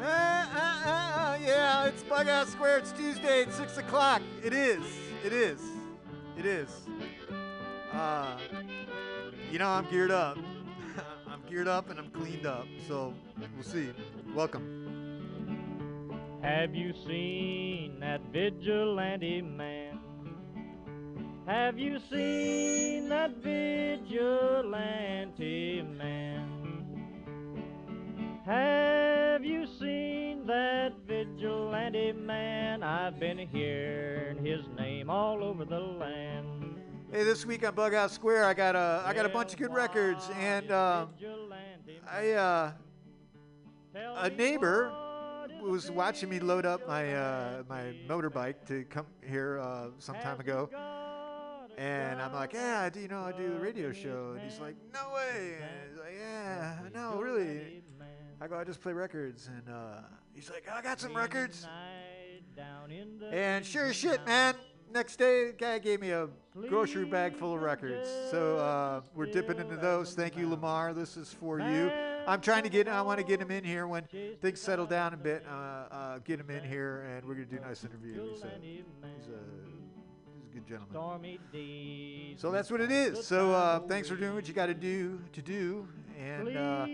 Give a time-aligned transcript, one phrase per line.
[0.00, 2.78] Uh, uh, uh, yeah, it's Bughouse Square.
[2.78, 4.22] It's Tuesday at 6 o'clock.
[4.42, 4.82] It is.
[5.24, 5.60] It is.
[6.38, 6.68] It is.
[7.92, 8.38] Uh,
[9.50, 10.38] you know, I'm geared up.
[11.28, 12.66] I'm geared up and I'm cleaned up.
[12.88, 13.14] So
[13.54, 13.90] we'll see.
[14.34, 14.82] Welcome.
[16.42, 19.81] Have you seen that vigilante man?
[21.46, 23.82] Have you seen that vigilante
[25.82, 26.48] man?
[28.46, 32.84] Have you seen that vigilante man?
[32.84, 36.76] I've been hearing his name all over the land.
[37.10, 39.74] Hey, this week on Bughouse Square, I got a I got a bunch of good
[39.74, 41.08] records, and um,
[42.08, 42.70] I uh,
[43.94, 44.92] a neighbor
[45.60, 50.38] was watching me load up my uh, my motorbike to come here uh, some time
[50.40, 50.70] ago,
[51.78, 54.76] and I'm like, yeah, do, you know, I do a radio show, and he's like,
[54.92, 57.82] no way, and he's like, yeah, no, really.
[58.40, 60.00] I go, I just play records, and uh,
[60.34, 61.66] he's like, I got some records,
[63.32, 64.54] and sure as shit, man.
[64.92, 66.28] Next day, guy gave me a
[66.68, 68.06] grocery bag full of records.
[68.30, 70.12] So uh, we're dipping into those.
[70.12, 70.92] Thank you, Lamar.
[70.92, 71.90] This is for you.
[72.26, 72.88] I'm trying to get.
[72.88, 74.04] I want to get him in here when
[74.42, 75.46] things settle down a bit.
[75.48, 75.52] Uh,
[75.90, 78.20] uh, get him in here, and we're gonna do a nice interview.
[78.20, 78.50] He's a,
[79.16, 79.40] he's a,
[80.52, 81.38] good gentleman.
[82.36, 83.26] So that's what it is.
[83.26, 86.86] So uh, thanks for doing what you got to do to do, and uh,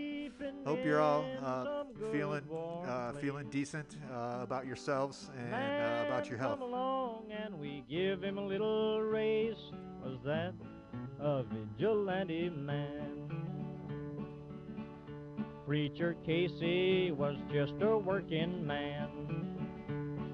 [0.65, 2.43] hope you're all uh, feeling
[2.85, 6.61] uh, feeling decent uh, about yourselves and uh, about your health.
[6.61, 9.71] Along and we give him a little race.
[10.03, 10.53] Was that
[11.19, 13.29] a vigilante man?
[15.65, 19.48] Preacher Casey was just a working man.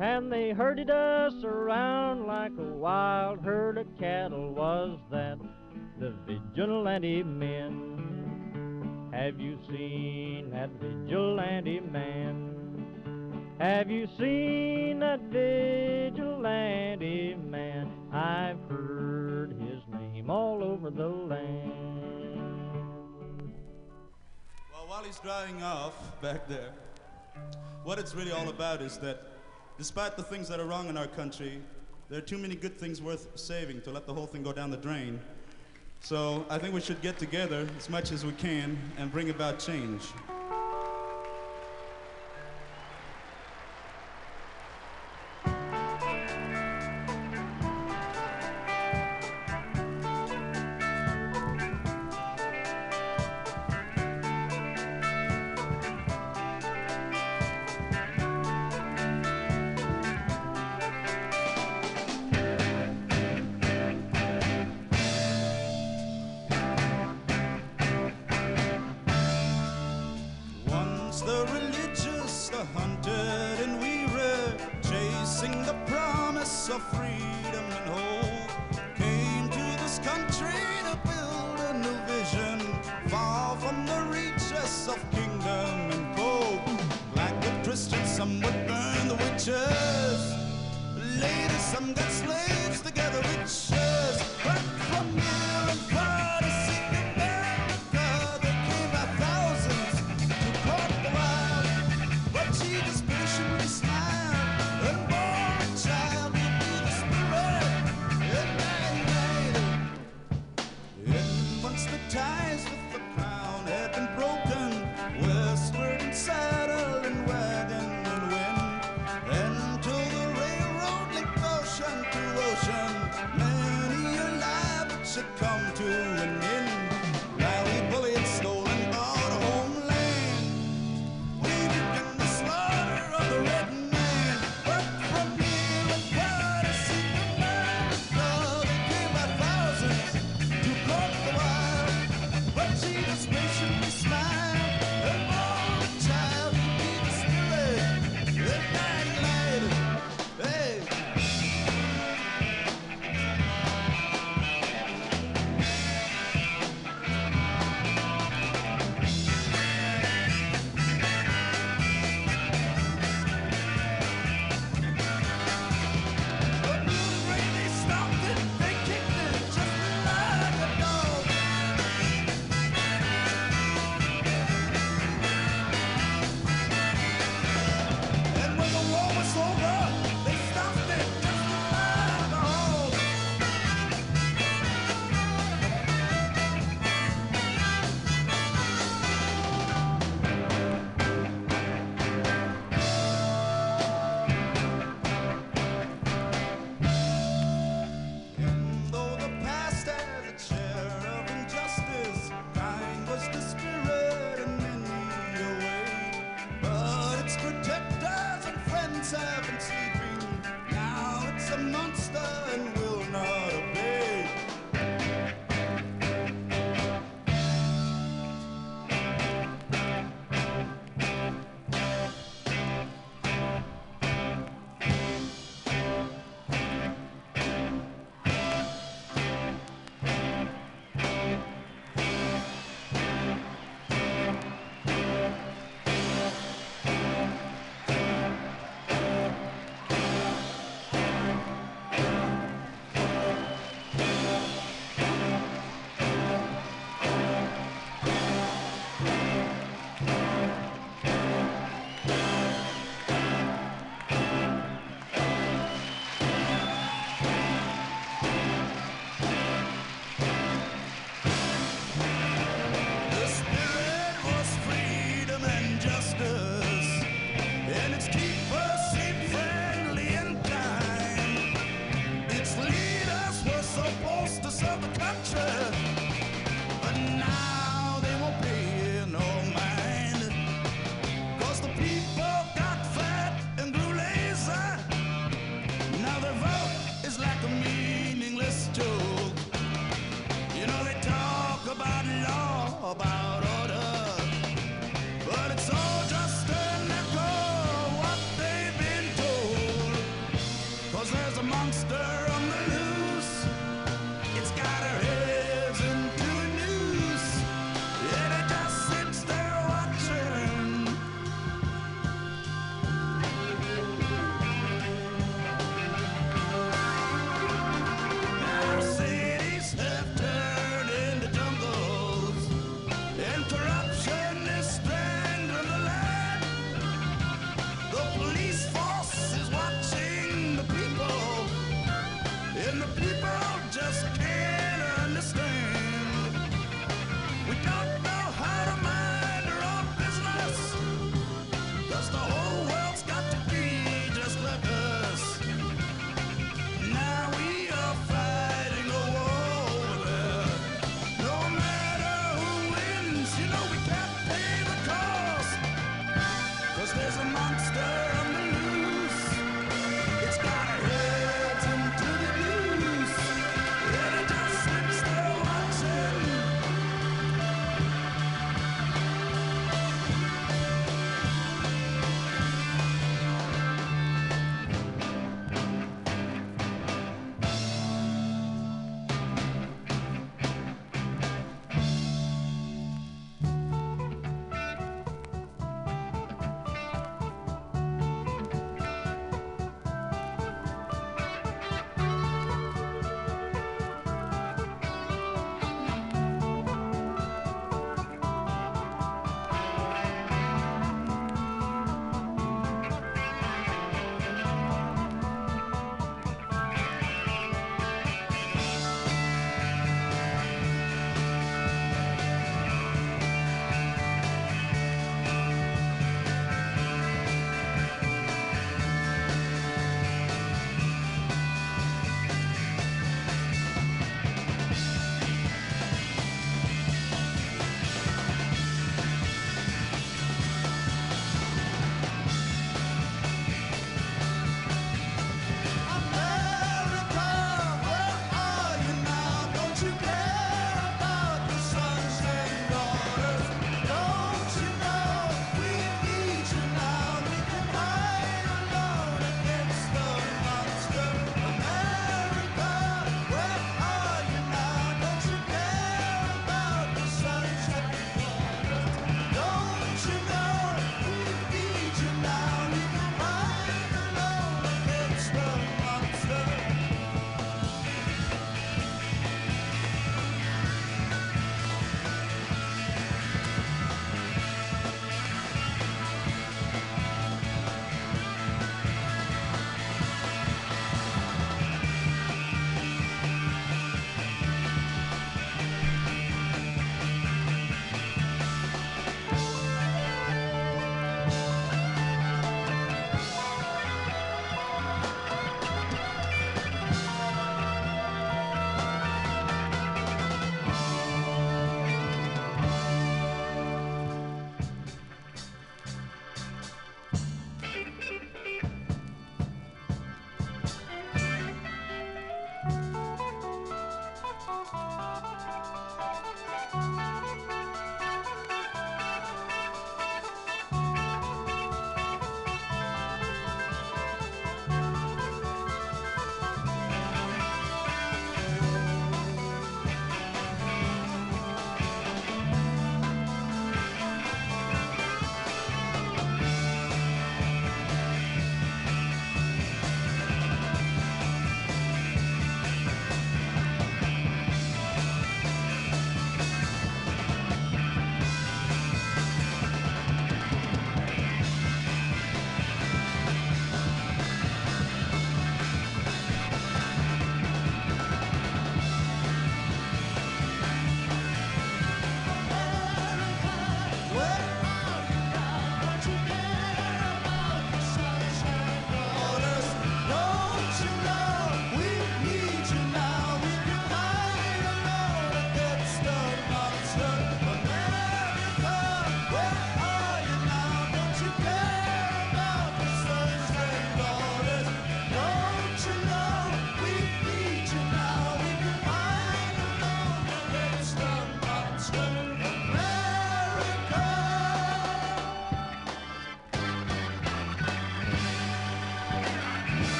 [0.00, 4.54] And they herded us around like a wild herd of cattle.
[4.54, 5.38] Was that
[5.98, 9.10] the vigilante men?
[9.12, 12.46] Have you seen that vigilante man?
[13.60, 16.14] Have you seen that vigilante
[17.34, 17.92] man?
[18.10, 21.74] I've heard his name all over the land.
[24.72, 26.72] Well, while he's drying off back there,
[27.84, 29.26] what it's really all about is that
[29.80, 31.58] despite the things that are wrong in our country,
[32.10, 34.70] there are too many good things worth saving to let the whole thing go down
[34.70, 35.18] the drain.
[36.00, 39.58] So I think we should get together as much as we can and bring about
[39.58, 40.02] change.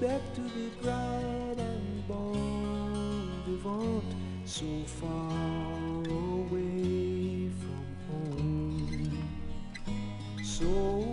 [0.00, 4.14] back to be bright and bold vivant,
[4.46, 9.28] so far away from home.
[10.42, 11.09] So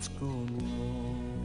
[0.00, 1.44] what's gone wrong.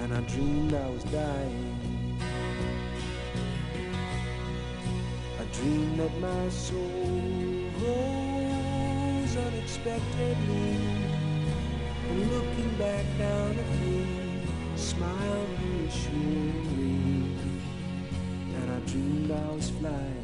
[0.00, 2.18] And I dreamed I was dying.
[5.40, 10.78] I dreamed that my soul rose unexpectedly.
[12.10, 14.42] And looking back down at me,
[14.74, 17.38] smiled reassuringly.
[18.56, 20.23] And I dreamed I was flying.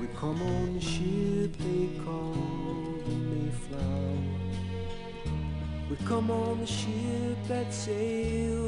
[0.00, 2.34] We come on the ship they call
[3.04, 4.18] the Mayflower.
[5.90, 8.67] We come on the ship that sails.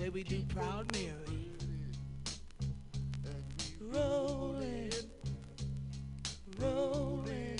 [0.00, 1.50] Way we do Proud Mary.
[3.80, 4.92] Rolling,
[6.60, 7.58] rolling,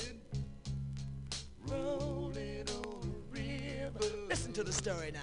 [1.66, 4.06] rolling on the river.
[4.28, 5.20] Listen to the story now.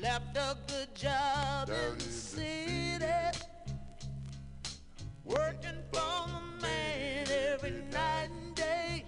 [0.00, 3.04] Left a good job in the city,
[5.24, 9.04] working for the man every night and day.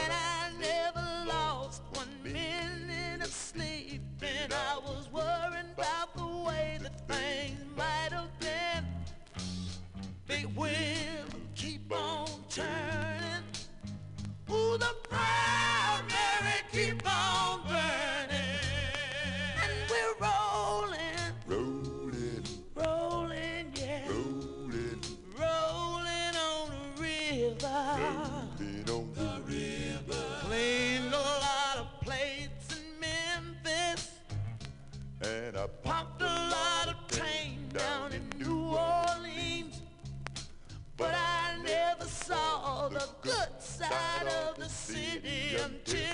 [0.00, 4.02] And I never lost one minute of sleep.
[4.22, 8.84] And I was worrying about the way that things might have been.
[10.26, 13.44] Big wheel keep on turning.
[14.50, 18.60] Ooh, the proud Mary keep on burning.
[19.62, 24.08] And we're rolling, Rolling, rolling, yeah.
[24.08, 25.00] rolling,
[25.38, 27.96] Rolling on the river.
[27.98, 28.47] rolling
[32.18, 34.10] plates in Memphis.
[35.22, 39.80] And I popped a lot of tame down in New Orleans.
[40.96, 46.07] But I never saw the good side of the city until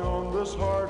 [0.00, 0.89] on this heart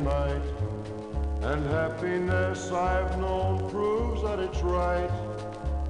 [0.00, 0.42] and night.
[1.42, 5.10] And happiness I've known proves that it's right.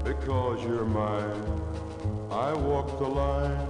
[0.05, 1.63] Because you're mine,
[2.31, 3.70] I walk the line.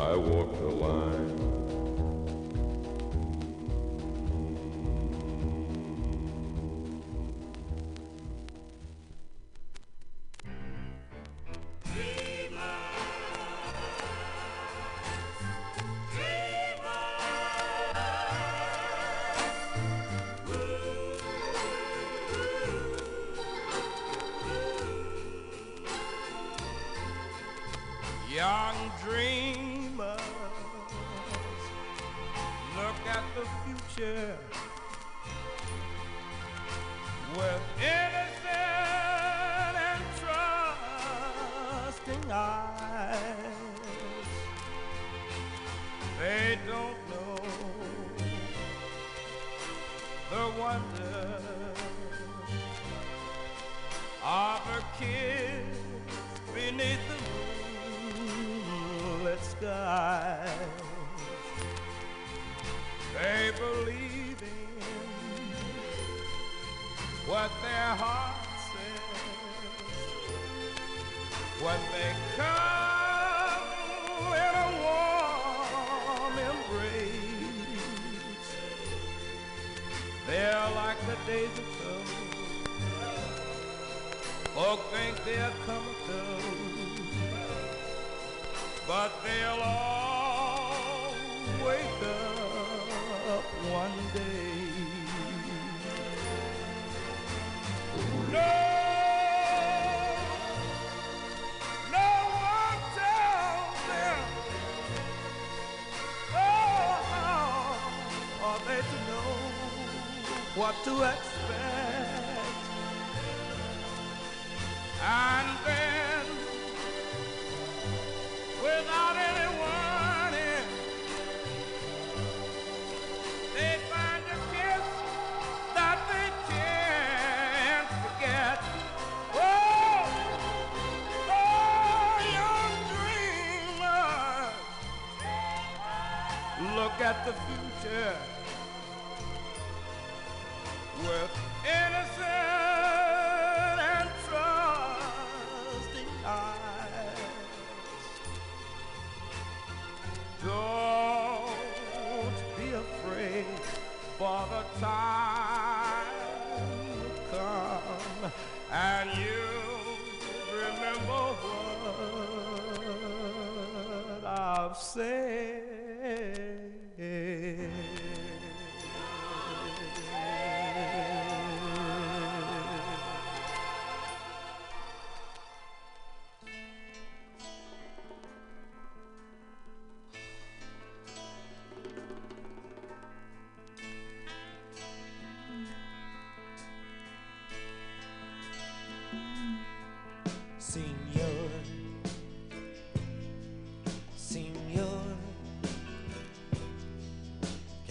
[0.00, 1.39] I walk the line.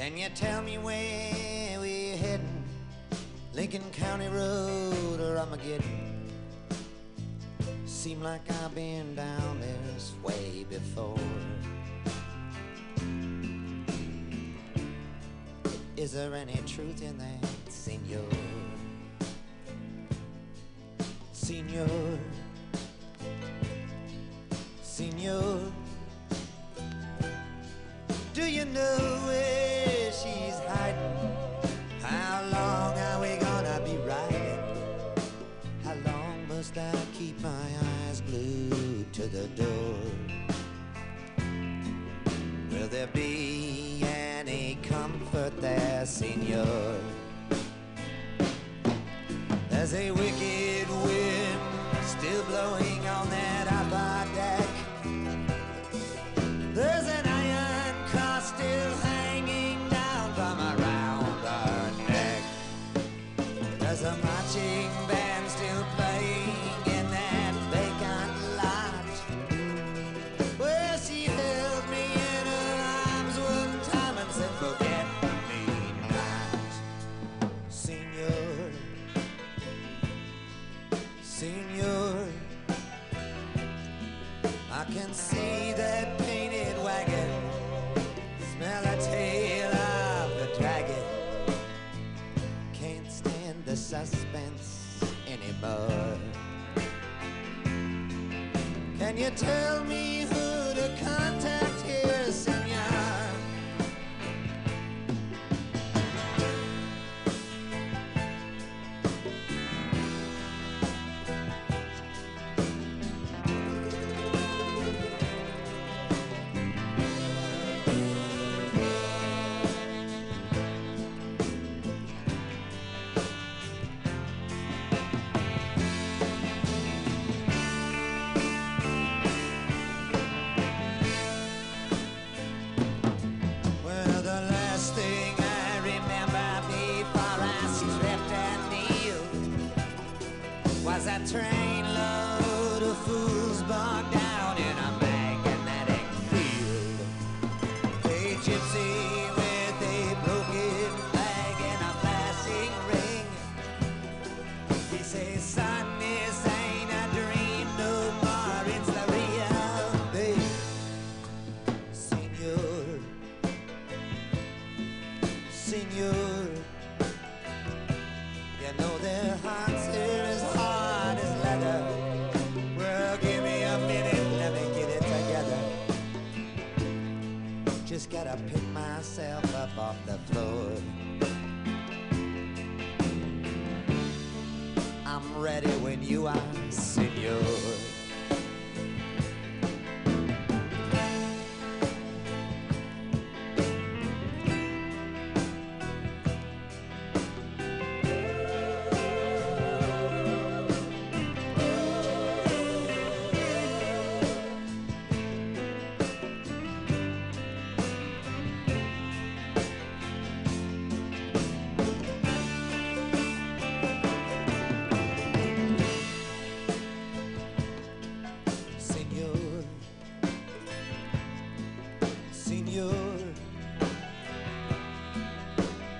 [0.09, 2.63] Can you tell me where we're heading?
[3.53, 6.31] Lincoln County Road or Armageddon?
[7.85, 11.15] Seem like I've been down this way before.
[15.95, 18.25] Is there any truth in that, senor?
[21.33, 22.19] Senor,
[24.81, 25.59] senor,
[28.33, 29.18] do you know?
[37.41, 37.49] my
[38.09, 39.95] eyes glued to the door.
[42.71, 46.95] Will there be any comfort there, senor?
[49.69, 50.78] There's a wicked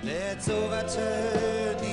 [0.04, 1.89] Let's overturn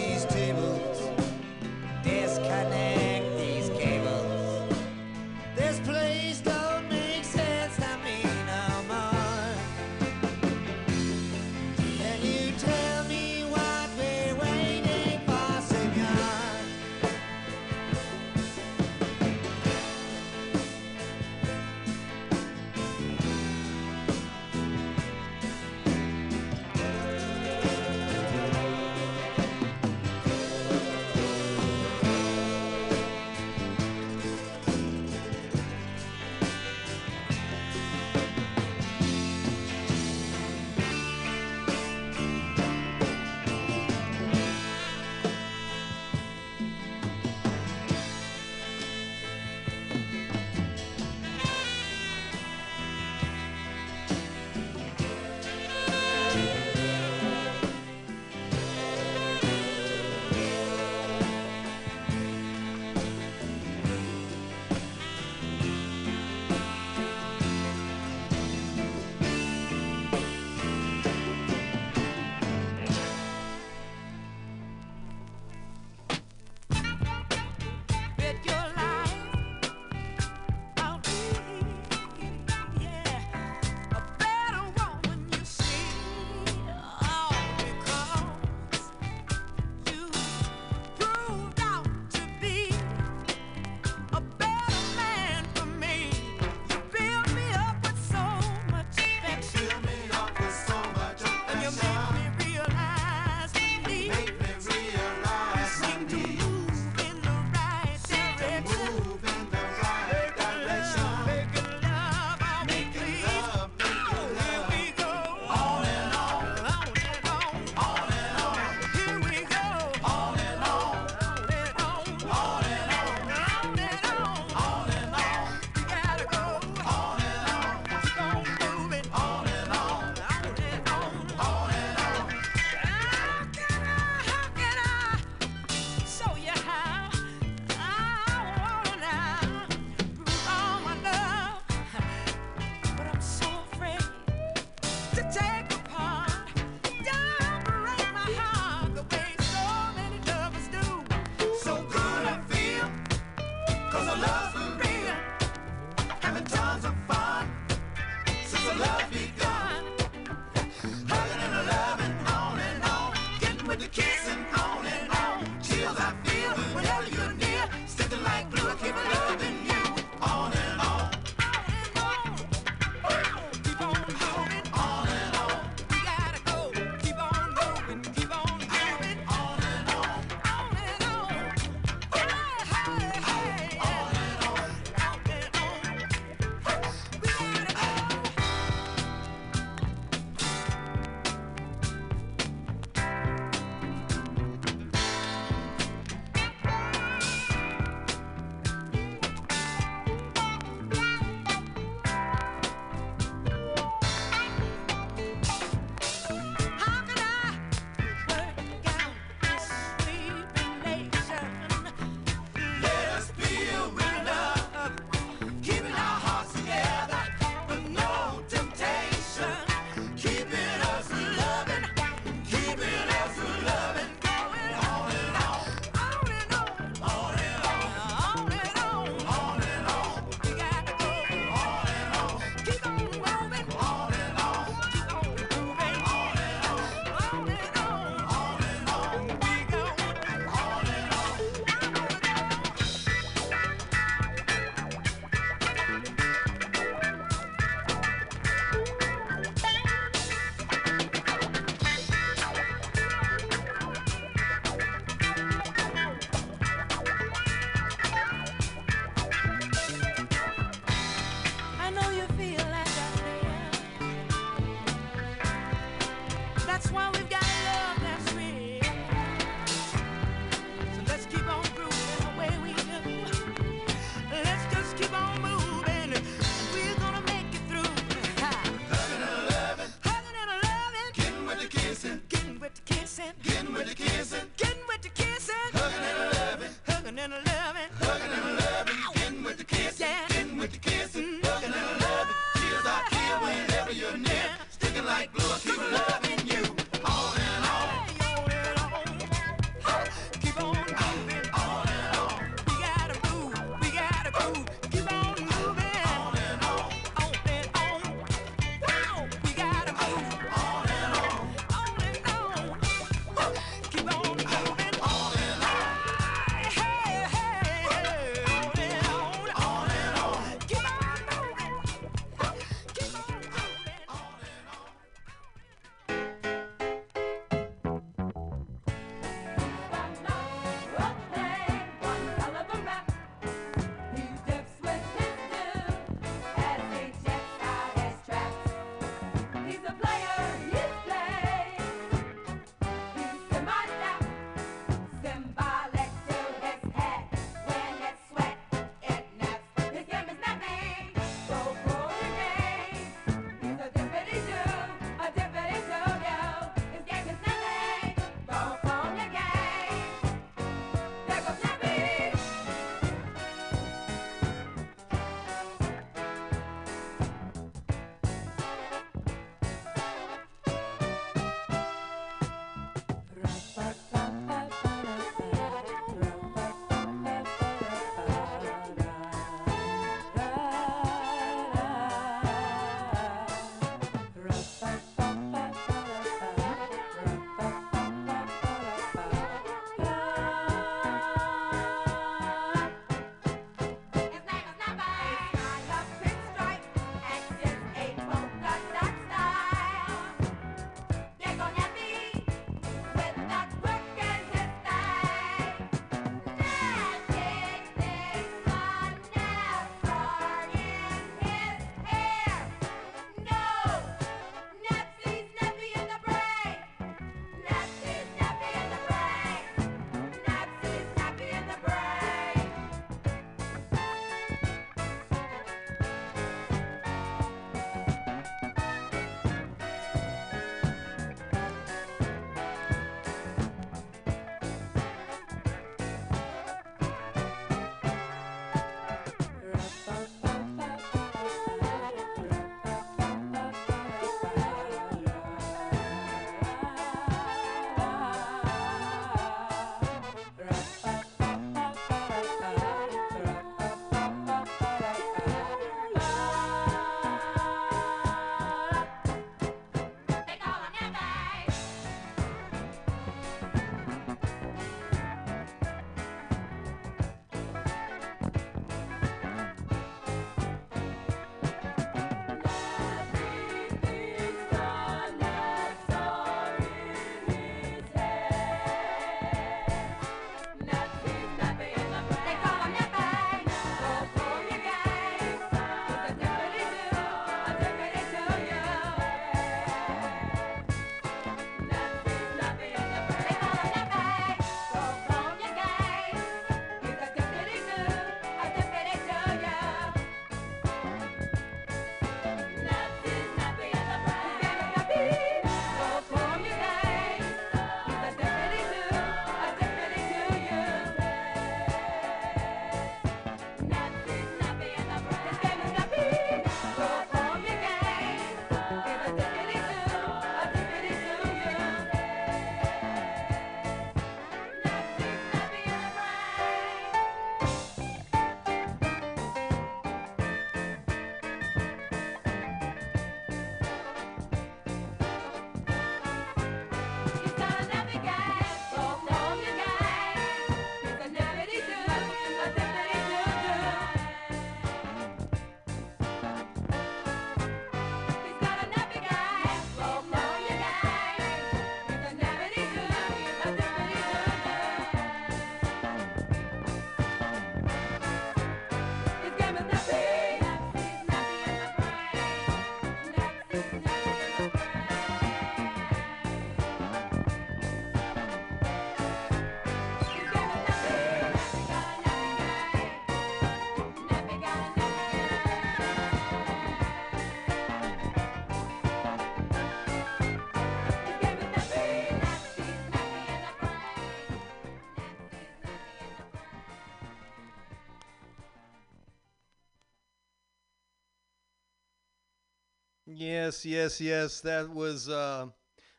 [593.68, 594.62] Yes, yes, yes.
[594.62, 595.66] That was uh,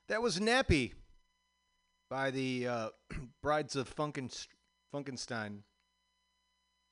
[0.09, 0.93] that was Nappy
[2.11, 2.89] by the uh,
[3.43, 4.29] Brides of Funken
[4.93, 5.61] Funkenstein.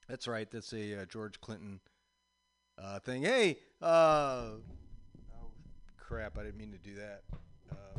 [0.09, 0.51] That's right.
[0.51, 1.81] That's a uh, George Clinton
[2.83, 3.23] uh, thing.
[3.23, 4.53] Hey, uh,
[5.31, 5.51] oh
[5.99, 6.39] crap!
[6.39, 7.25] I didn't mean to do that.
[7.71, 7.99] Uh,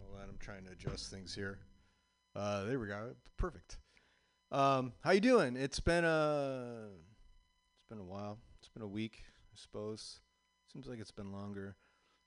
[0.00, 1.60] hold on, I'm trying to adjust things here.
[2.34, 3.10] Uh, there we go.
[3.36, 3.78] Perfect.
[4.50, 5.54] Um, how you doing?
[5.56, 8.38] It's been a it's been a while.
[8.58, 10.18] It's been a week, I suppose.
[10.72, 11.76] Seems like it's been longer.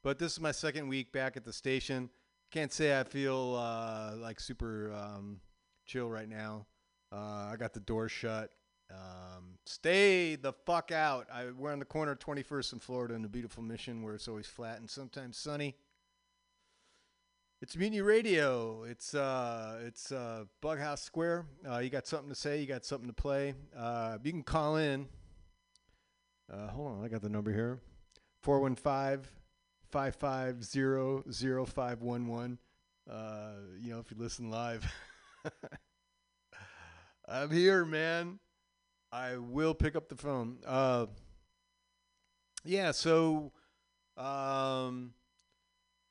[0.07, 2.09] But this is my second week back at the station.
[2.49, 5.41] Can't say I feel uh, like super um,
[5.85, 6.65] chill right now.
[7.11, 8.51] Uh, I got the door shut.
[8.89, 11.27] Um, stay the fuck out.
[11.29, 14.29] I, we're on the corner of 21st and Florida in the beautiful mission where it's
[14.29, 15.75] always flat and sometimes sunny.
[17.61, 18.83] It's Mutiny Radio.
[18.83, 21.47] It's uh, it's uh, Bughouse Square.
[21.69, 22.61] Uh, you got something to say?
[22.61, 23.55] You got something to play?
[23.77, 25.09] Uh, you can call in.
[26.49, 27.81] Uh, hold on, I got the number here.
[28.43, 29.29] 415
[29.91, 31.31] 550
[31.65, 32.59] 0511.
[33.09, 34.85] Uh, you know, if you listen live,
[37.27, 38.39] I'm here, man.
[39.11, 40.57] I will pick up the phone.
[40.65, 41.05] Uh,
[42.65, 43.53] yeah, so,
[44.17, 45.13] um,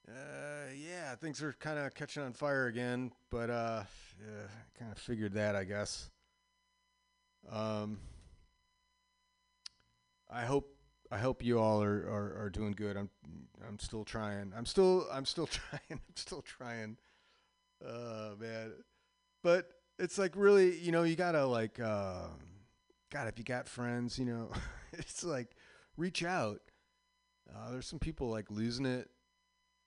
[0.08, 3.82] uh, yeah, things are kind of catching on fire again, but uh,
[4.18, 4.46] yeah,
[4.78, 6.10] kind of figured that, I guess.
[7.50, 7.98] Um,
[10.30, 10.75] I hope
[11.10, 12.96] I hope you all are, are, are doing good.
[12.96, 13.10] I'm
[13.66, 14.52] I'm still trying.
[14.56, 15.80] I'm still I'm still trying.
[15.90, 16.96] I'm still trying.
[17.84, 18.72] Uh man.
[19.42, 22.28] But it's like really, you know, you gotta like uh
[23.12, 24.50] God, if you got friends, you know,
[24.92, 25.48] it's like
[25.96, 26.60] reach out.
[27.54, 29.08] Uh, there's some people like losing it.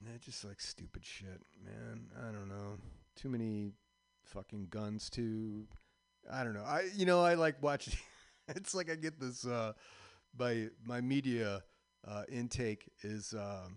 [0.02, 2.08] They're just like stupid shit, man.
[2.18, 2.78] I don't know.
[3.18, 3.74] Too many
[4.24, 5.68] fucking guns too.
[6.32, 6.64] I don't know.
[6.64, 7.96] I you know, I like watching
[8.48, 9.74] it's like I get this uh
[10.40, 11.64] my my media
[12.08, 13.76] uh, intake is um,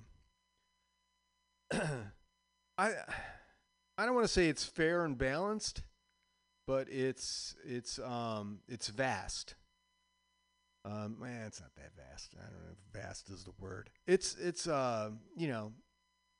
[2.78, 2.92] I
[3.98, 5.82] I don't want to say it's fair and balanced,
[6.66, 9.56] but it's it's um it's vast.
[10.84, 12.34] Um, man, it's not that vast.
[12.36, 13.90] I don't know if vast is the word.
[14.06, 15.72] It's it's uh you know,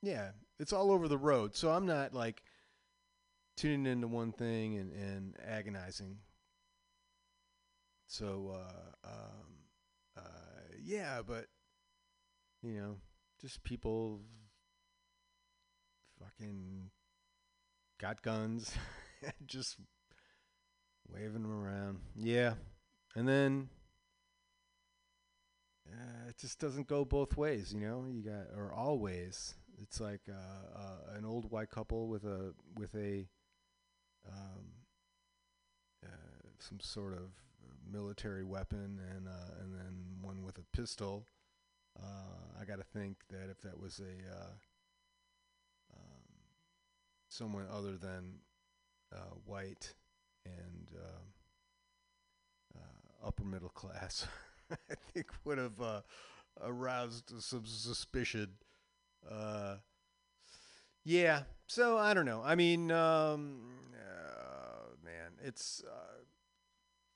[0.01, 1.55] yeah, it's all over the road.
[1.55, 2.43] So I'm not like
[3.55, 6.17] tuning into one thing and, and agonizing.
[8.07, 9.62] So uh, um,
[10.17, 10.21] uh,
[10.81, 11.45] yeah, but
[12.61, 12.97] you know,
[13.41, 14.21] just people
[16.19, 16.89] fucking
[17.99, 18.73] got guns,
[19.45, 19.77] just
[21.07, 21.99] waving them around.
[22.15, 22.53] Yeah,
[23.15, 23.69] and then
[25.89, 27.73] uh, it just doesn't go both ways.
[27.73, 29.55] You know, you got or always.
[29.81, 33.27] It's like uh, uh, an old white couple with a with a
[34.27, 34.65] um,
[36.03, 37.31] uh, some sort of
[37.91, 41.25] military weapon and uh, and then one with a pistol.
[41.99, 44.51] Uh, I got to think that if that was a uh,
[45.93, 46.23] um,
[47.29, 48.39] someone other than
[49.13, 49.93] uh, white
[50.45, 51.23] and um,
[52.75, 54.27] uh, upper middle class,
[54.71, 56.03] I think would have
[56.61, 58.49] aroused some suspicion.
[61.03, 62.41] yeah, so I don't know.
[62.43, 63.61] I mean, um,
[65.03, 65.83] man, it's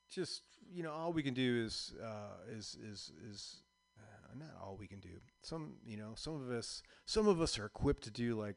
[0.08, 3.56] just you know all we can do is uh, is is is
[3.98, 5.20] uh, not all we can do.
[5.42, 8.56] Some you know some of us some of us are equipped to do like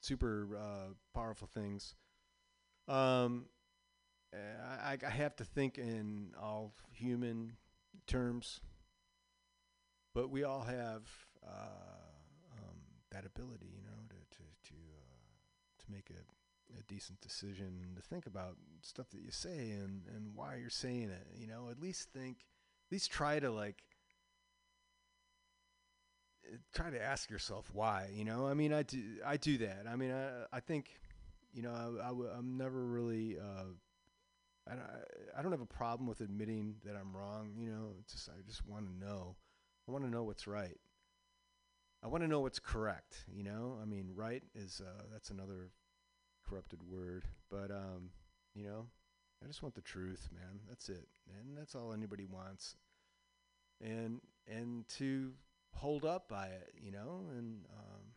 [0.00, 1.94] super uh, powerful things.
[2.88, 3.46] Um,
[4.34, 7.56] I, I have to think in all human
[8.06, 8.60] terms,
[10.14, 11.02] but we all have
[11.46, 12.76] uh, um,
[13.10, 16.41] that ability, you know, to to to uh, to make a
[16.78, 21.10] a decent decision to think about stuff that you say and, and why you're saying
[21.10, 21.26] it.
[21.38, 22.38] You know, at least think,
[22.88, 23.82] at least try to like,
[26.74, 28.08] try to ask yourself why.
[28.12, 29.84] You know, I mean, I do, I do that.
[29.88, 30.90] I mean, I, I think,
[31.52, 33.72] you know, I, I w- I'm never really, uh,
[34.68, 34.82] I don't,
[35.36, 37.52] I don't have a problem with admitting that I'm wrong.
[37.56, 39.36] You know, just I just want to know.
[39.88, 40.78] I want to know what's right.
[42.02, 43.24] I want to know what's correct.
[43.32, 45.70] You know, I mean, right is uh, that's another
[46.48, 47.24] corrupted word.
[47.50, 48.10] But um,
[48.54, 48.86] you know,
[49.42, 50.60] I just want the truth, man.
[50.68, 52.76] That's it, and that's all anybody wants.
[53.80, 55.32] And and to
[55.74, 58.12] hold up by it, you know, and um,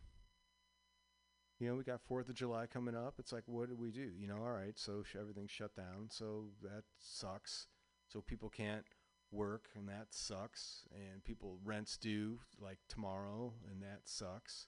[1.59, 3.15] you know, we got Fourth of July coming up.
[3.17, 4.11] It's like, what do we do?
[4.19, 7.67] You know, all right, so sh- everything's shut down, so that sucks.
[8.07, 8.85] So people can't
[9.31, 10.83] work, and that sucks.
[10.93, 14.67] And people rents due like tomorrow, and that sucks.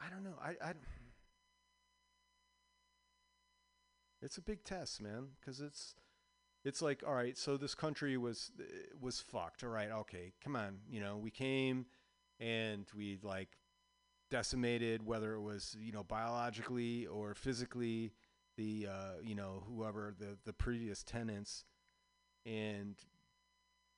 [0.00, 0.38] I don't know.
[0.42, 0.72] I, I
[4.22, 5.94] it's a big test, man, because it's
[6.64, 8.52] it's like all right so this country was
[9.00, 11.86] was fucked all right okay come on you know we came
[12.38, 13.48] and we like
[14.30, 18.12] decimated whether it was you know biologically or physically
[18.56, 21.64] the uh, you know whoever the the previous tenants
[22.44, 22.96] and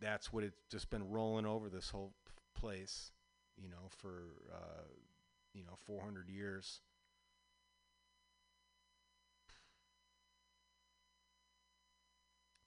[0.01, 2.13] that's what it's just been rolling over this whole
[2.55, 3.11] place
[3.57, 4.85] you know for uh,
[5.55, 6.81] you know 400 years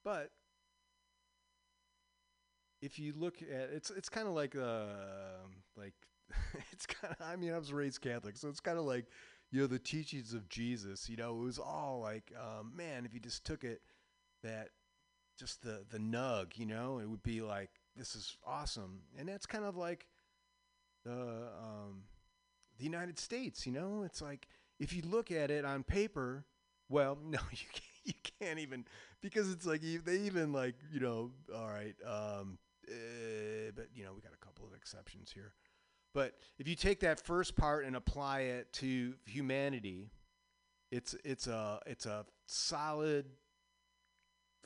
[0.06, 0.30] But
[2.80, 4.84] if you look at it's it's kind of like uh
[5.76, 5.94] like
[6.72, 9.06] it's kind of I mean I was raised Catholic, so it's kind of like
[9.50, 11.08] you know the teachings of Jesus.
[11.08, 13.80] You know, it was all like um, man, if you just took it
[14.44, 14.68] that
[15.36, 19.46] just the the nug, you know, it would be like this is awesome, and that's
[19.46, 20.06] kind of like
[21.04, 22.02] the um,
[22.78, 23.66] the United States.
[23.66, 24.48] You know, it's like
[24.78, 26.44] if you look at it on paper,
[26.88, 28.84] well, no, you can't, you can't even
[29.20, 32.58] because it's like they even like you know, all right, um,
[32.88, 35.52] eh, but you know we got a couple of exceptions here.
[36.14, 40.10] But if you take that first part and apply it to humanity,
[40.90, 43.26] it's it's a it's a solid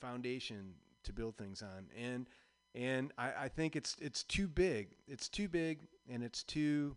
[0.00, 0.74] foundation
[1.04, 2.28] to build things on, and
[2.74, 4.88] and I, I think it's it's too big.
[5.08, 6.96] It's too big, and it's too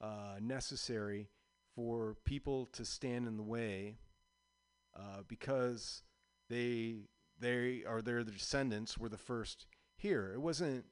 [0.00, 1.28] uh, necessary
[1.74, 3.96] for people to stand in the way
[4.96, 6.02] uh, because
[6.48, 6.96] they
[7.38, 9.66] they are their descendants were the first
[9.96, 10.32] here.
[10.32, 10.86] It wasn't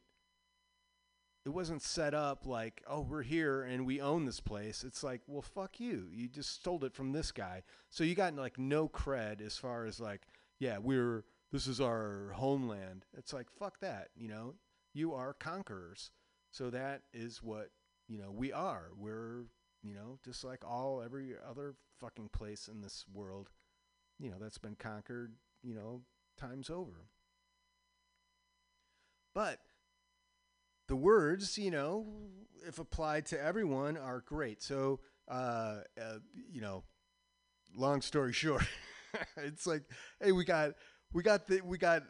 [1.47, 4.85] it wasn't set up like oh we're here and we own this place.
[4.85, 6.09] It's like well fuck you.
[6.13, 7.63] You just stole it from this guy.
[7.91, 10.23] So you got like no cred as far as like
[10.59, 13.07] yeah we're this is our homeland.
[13.17, 14.09] It's like fuck that.
[14.15, 14.55] You know
[14.93, 16.11] you are conquerors.
[16.51, 17.71] So that is what
[18.09, 18.91] you know we are.
[18.97, 19.45] We're
[19.83, 23.51] you know just like all every other fucking place in this world
[24.19, 26.01] you know that's been conquered you know
[26.39, 27.09] times over
[29.35, 29.61] but
[30.89, 32.07] the words you know
[32.67, 36.19] if applied to everyone are great so uh, uh
[36.51, 36.83] you know
[37.77, 38.67] long story short
[39.37, 39.83] it's like
[40.23, 40.73] hey we got
[41.13, 42.03] we got the we got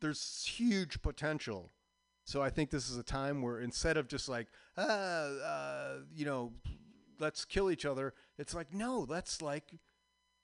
[0.00, 1.70] there's huge potential
[2.32, 4.46] so i think this is a time where instead of just like
[4.78, 6.52] uh, uh you know
[7.20, 9.74] let's kill each other it's like no let's like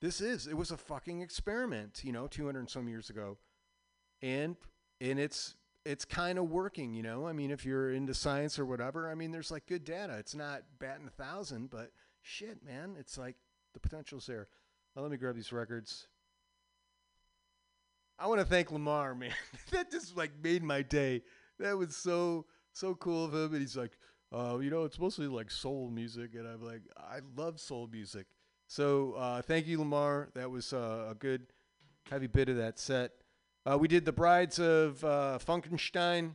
[0.00, 3.38] this is it was a fucking experiment you know 200 and some years ago.
[4.22, 4.56] And
[5.00, 5.54] and it's
[5.84, 7.26] it's kind of working you know?
[7.26, 10.16] I mean if you're into science or whatever i mean there's like good data.
[10.18, 11.90] It's not batting a thousand but
[12.22, 13.36] shit man it's like
[13.74, 14.48] the potential's there.
[14.94, 16.08] Now, let me grab these records.
[18.18, 19.32] I want to thank lamar man.
[19.70, 21.22] That just like made my day
[21.58, 23.98] that was so so cool of him and he's like
[24.32, 28.26] uh, you know it's mostly like soul music and i'm like i love soul music
[28.68, 30.28] so uh, thank you, Lamar.
[30.34, 31.46] That was uh, a good,
[32.10, 33.12] heavy bit of that set.
[33.64, 36.34] Uh, we did the Brides of uh, Funkenstein.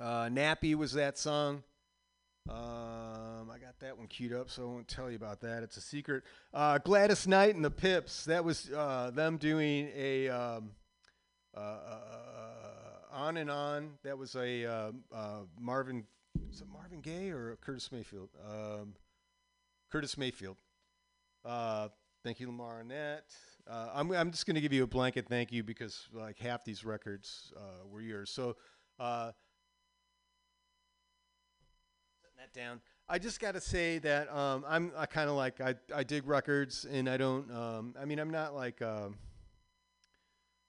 [0.00, 1.62] Uh, Nappy was that song.
[2.48, 5.62] Um, I got that one queued up, so I won't tell you about that.
[5.62, 6.24] It's a secret.
[6.84, 8.24] Gladys Knight and the Pips.
[8.24, 10.70] That was them doing a um,
[13.12, 13.90] on and on.
[14.02, 14.92] That was a
[15.58, 16.04] Marvin.
[16.50, 18.30] Is it Marvin Gaye or Curtis Mayfield?
[18.48, 18.94] Um,
[19.90, 20.56] Curtis Mayfield.
[21.44, 21.88] Uh,
[22.22, 23.24] thank you, Lamar, that.
[23.68, 26.64] Uh, I'm, I'm just going to give you a blanket thank you because like half
[26.64, 28.30] these records uh, were yours.
[28.30, 28.56] So,
[28.98, 29.32] uh,
[32.38, 32.80] that down.
[33.08, 36.26] I just got to say that um, I'm I kind of like I, I dig
[36.26, 39.16] records and I don't um, I mean I'm not like um,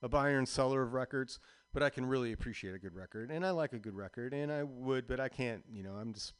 [0.02, 1.38] a buyer and seller of records,
[1.72, 4.52] but I can really appreciate a good record and I like a good record and
[4.52, 5.62] I would, but I can't.
[5.70, 6.32] You know, I'm just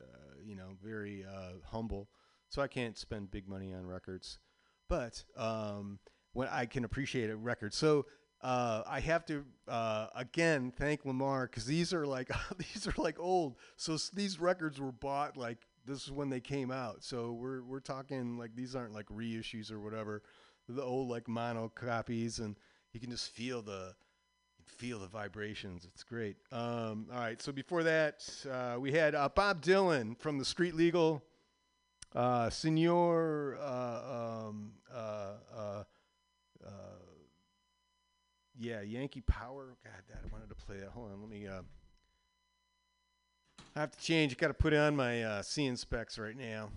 [0.00, 0.04] uh,
[0.44, 2.08] you know very uh, humble
[2.48, 4.38] so I can't spend big money on records.
[4.88, 5.98] But um,
[6.32, 8.06] when I can appreciate a record, so
[8.42, 13.18] uh, I have to uh, again thank Lamar because these are like these are like
[13.18, 13.56] old.
[13.76, 17.02] So s- these records were bought like this is when they came out.
[17.02, 20.22] So we're we're talking like these aren't like reissues or whatever.
[20.68, 22.56] The old like mono copies, and
[22.92, 23.94] you can just feel the
[24.66, 25.84] feel the vibrations.
[25.84, 26.36] It's great.
[26.52, 27.40] Um, all right.
[27.40, 31.22] So before that, uh, we had uh, Bob Dylan from the Street Legal
[32.14, 35.84] uh, Senor, uh, um, uh, uh,
[38.58, 39.76] yeah, Yankee Power.
[39.84, 40.90] God, Dad, I wanted to play that.
[40.90, 41.46] Hold on, let me.
[41.46, 41.62] Uh,
[43.76, 44.32] I have to change.
[44.32, 46.70] I got to put on my uh, seeing specs right now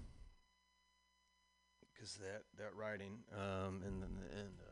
[1.93, 4.66] because that that writing, um, and then can make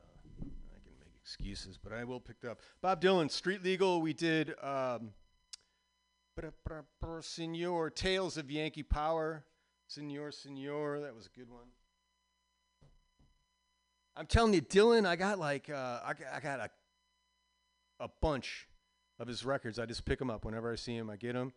[1.25, 2.59] excuses, but I will pick up.
[2.81, 3.99] Bob Dylan, Street Legal.
[3.99, 4.53] We did.
[4.61, 5.11] Um,
[7.21, 9.43] Senor Tales of Yankee Power.
[9.87, 11.67] Senor, Senor, that was a good one.
[14.15, 16.69] I'm telling you, Dylan, I got like uh, I, I got a
[17.99, 18.67] a bunch
[19.17, 19.79] of his records.
[19.79, 21.09] I just pick them up whenever I see him.
[21.09, 21.53] I get them,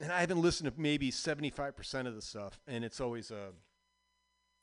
[0.00, 3.30] and I haven't listened to maybe seventy five percent of the stuff, and it's always
[3.30, 3.50] a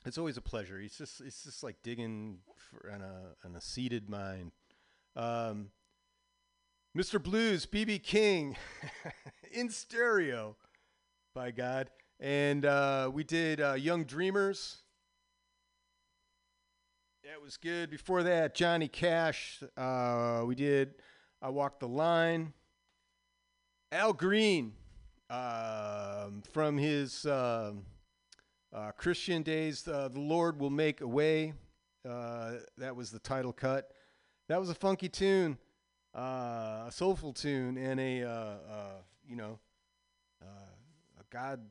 [0.05, 0.79] it's always a pleasure.
[0.79, 4.51] It's just it's just like digging for, on a on a seated mind.
[5.15, 5.71] Um,
[6.97, 7.21] Mr.
[7.21, 8.57] Blues, BB King,
[9.51, 10.55] in stereo,
[11.33, 14.77] by God, and uh, we did uh, Young Dreamers.
[17.23, 17.89] That was good.
[17.89, 19.63] Before that, Johnny Cash.
[19.77, 20.95] Uh, we did
[21.41, 22.53] I Walk the Line.
[23.91, 24.73] Al Green
[25.29, 27.83] um, from his um
[28.73, 31.53] uh, Christian days, uh, The Lord Will Make a Way.
[32.07, 33.91] Uh, that was the title cut.
[34.47, 35.57] That was a funky tune,
[36.15, 38.57] uh, a soulful tune, and a, uh, uh,
[39.27, 39.59] you know,
[40.41, 41.61] a God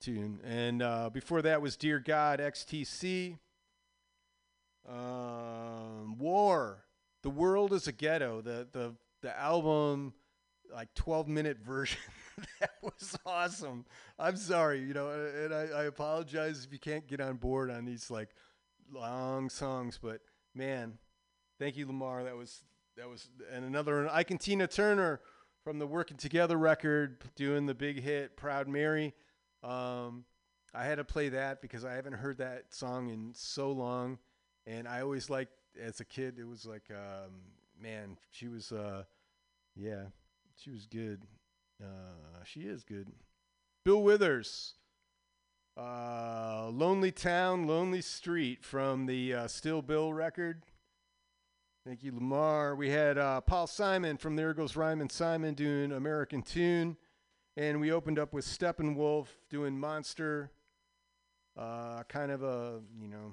[0.00, 0.40] tune.
[0.44, 3.38] And before that was Dear God, XTC.
[4.88, 6.84] Um, War,
[7.22, 10.14] The World is a Ghetto, the, the, the album,
[10.72, 12.00] like 12 minute version.
[12.60, 13.84] that was awesome.
[14.18, 17.84] I'm sorry, you know, and I, I apologize if you can't get on board on
[17.84, 18.30] these like
[18.92, 20.20] long songs, but
[20.54, 20.98] man,
[21.58, 22.24] thank you, Lamar.
[22.24, 22.64] That was
[22.96, 24.08] that was and another.
[24.08, 25.20] Ike and Tina Turner
[25.64, 29.14] from the Working Together record, doing the big hit "Proud Mary."
[29.62, 30.24] Um,
[30.74, 34.18] I had to play that because I haven't heard that song in so long,
[34.66, 36.38] and I always liked as a kid.
[36.38, 37.32] It was like, um,
[37.80, 39.04] man, she was, uh,
[39.74, 40.04] yeah,
[40.56, 41.26] she was good.
[41.82, 43.12] Uh, she is good.
[43.84, 44.74] Bill Withers.
[45.76, 50.62] Uh, Lonely Town, Lonely Street from the uh, Still Bill record.
[51.86, 52.74] Thank you, Lamar.
[52.74, 56.96] We had uh, Paul Simon from There Goes Rhymin' Simon doing American Tune.
[57.56, 60.50] And we opened up with Steppenwolf doing Monster.
[61.56, 63.32] Uh, kind of a, you know,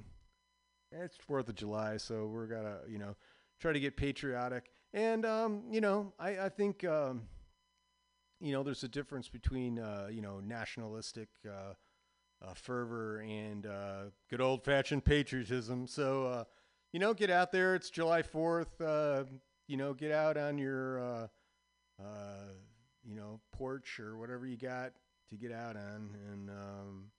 [0.91, 3.15] it's 4th of July, so we're going to, you know,
[3.60, 4.72] try to get patriotic.
[4.94, 6.86] And, um, you know, I, I think.
[6.86, 7.24] Um,
[8.39, 11.73] you know, there's a difference between uh, you know nationalistic uh,
[12.45, 15.88] uh, fervor and uh, good old fashioned patriotism.
[15.88, 16.43] So uh,
[16.91, 17.76] you know, get out there.
[17.76, 18.80] It's July Fourth.
[18.80, 21.30] You know, get out on your
[23.03, 24.93] you know porch or whatever you got
[25.30, 27.11] to get out on, and um,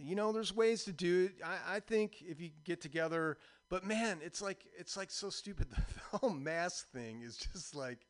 [0.00, 1.44] you know, there's ways to do it.
[1.44, 3.38] I, I think if you get together,
[3.70, 5.68] but man, it's like it's like so stupid.
[6.12, 8.06] The whole mask thing is just like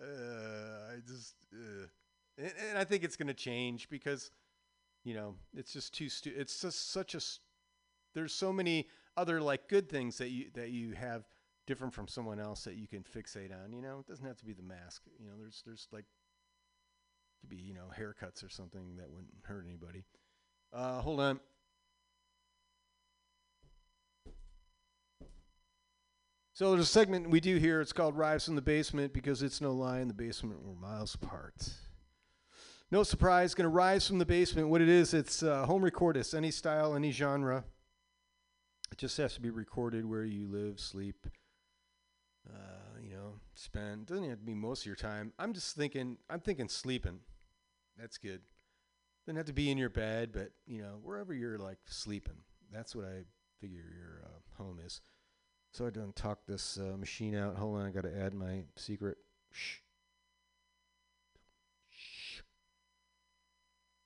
[0.00, 1.86] uh, I just, uh,
[2.38, 4.30] and, and, I think it's going to change because,
[5.04, 7.20] you know, it's just too stu- It's just such a.
[7.20, 7.40] St-
[8.14, 11.26] there's so many other like good things that you that you have
[11.66, 13.72] different from someone else that you can fixate on.
[13.72, 15.02] You know, it doesn't have to be the mask.
[15.18, 16.04] You know, there's there's like
[17.40, 20.04] could be you know haircuts or something that wouldn't hurt anybody.
[20.72, 21.40] Uh, hold on.
[26.56, 27.82] So there's a segment we do here.
[27.82, 29.98] It's called Rise from the Basement because it's no lie.
[29.98, 31.68] In the basement, we're miles apart.
[32.90, 34.70] No surprise, going to rise from the basement.
[34.70, 37.64] What it is, it's uh, home recordist, any style, any genre.
[38.90, 41.26] It just has to be recorded where you live, sleep,
[42.48, 44.06] uh, you know, spend.
[44.06, 45.34] Doesn't have to be most of your time.
[45.38, 46.16] I'm just thinking.
[46.30, 47.18] I'm thinking sleeping.
[47.98, 48.40] That's good.
[49.26, 52.38] Doesn't have to be in your bed, but you know, wherever you're like sleeping.
[52.72, 53.24] That's what I
[53.60, 55.02] figure your uh, home is.
[55.76, 57.56] So I done talk this uh, machine out.
[57.56, 59.18] Hold on, I got to add my secret.
[59.52, 59.80] Shh.
[61.90, 62.40] Shh.